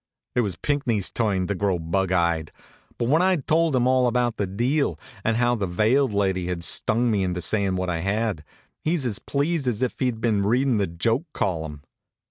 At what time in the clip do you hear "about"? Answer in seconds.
4.07-4.37